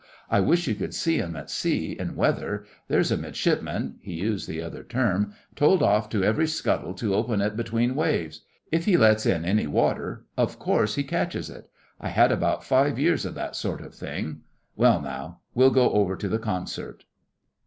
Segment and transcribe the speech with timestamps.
[0.31, 2.65] I wish you could see 'em at sea in weather.
[2.87, 7.39] There's a Midshipman (he used the other term) told off to every scuttle to open
[7.39, 8.41] it between waves.
[8.71, 11.69] If he lets in any water of course he catches it.
[11.99, 14.41] I had about five years of that sort of thing.
[14.75, 17.03] Well, now we'll go over to the concert.